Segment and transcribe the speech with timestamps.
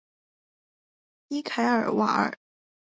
[1.27, 2.35] 伊凯尔瓦尔。